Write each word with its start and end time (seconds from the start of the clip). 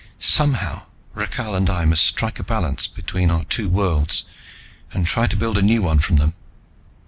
Somehow 0.17 0.85
Rakhal 1.13 1.53
and 1.53 1.69
I 1.69 1.85
must 1.85 2.03
strike 2.03 2.39
a 2.39 2.43
balance 2.43 2.87
between 2.87 3.29
our 3.29 3.43
two 3.43 3.69
worlds, 3.69 4.23
and 4.91 5.05
try 5.05 5.27
to 5.27 5.37
build 5.37 5.59
a 5.59 5.61
new 5.61 5.83
one 5.83 5.99
from 5.99 6.15
them. 6.15 6.33